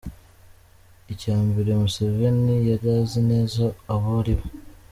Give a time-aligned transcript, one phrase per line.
[1.13, 4.45] Icya mbere, Museveni yari azi neza abo aribo.